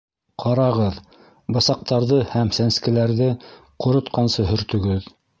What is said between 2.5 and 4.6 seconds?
сәнскеләрҙе ҡоротҡансы